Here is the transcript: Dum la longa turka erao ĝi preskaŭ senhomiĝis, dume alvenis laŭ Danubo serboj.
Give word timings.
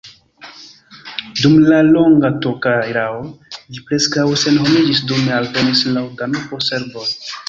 Dum 1.41 1.57
la 1.73 1.81
longa 1.89 2.31
turka 2.45 2.73
erao 2.93 3.19
ĝi 3.57 3.83
preskaŭ 3.91 4.23
senhomiĝis, 4.45 5.03
dume 5.13 5.37
alvenis 5.41 5.85
laŭ 5.99 6.03
Danubo 6.23 6.61
serboj. 6.71 7.05